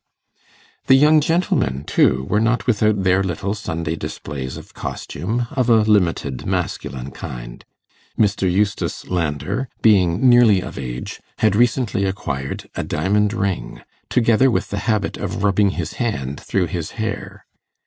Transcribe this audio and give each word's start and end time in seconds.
The 0.87 0.95
young 0.95 1.21
gentlemen, 1.21 1.83
too, 1.85 2.25
were 2.27 2.39
not 2.39 2.65
without 2.65 3.03
their 3.03 3.21
little 3.21 3.53
Sunday 3.53 3.95
displays 3.95 4.57
of 4.57 4.73
costume, 4.73 5.45
of 5.51 5.69
a 5.69 5.81
limited 5.81 6.43
masculine 6.47 7.11
kind. 7.11 7.63
Mr. 8.19 8.51
Eustace 8.51 9.07
Landor, 9.09 9.69
being 9.83 10.27
nearly 10.27 10.59
of 10.59 10.79
age, 10.79 11.21
had 11.37 11.55
recently 11.55 12.05
acquired 12.05 12.67
a 12.73 12.83
diamond 12.83 13.31
ring, 13.31 13.83
together 14.09 14.49
with 14.49 14.71
the 14.71 14.79
habit 14.89 15.17
of 15.17 15.43
rubbing 15.43 15.69
his 15.77 15.93
hand 15.93 16.39
through 16.39 16.65
his 16.65 16.93
hair. 16.97 17.45